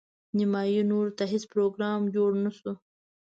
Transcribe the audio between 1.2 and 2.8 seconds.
هیڅ پروګرام جوړ نه شو.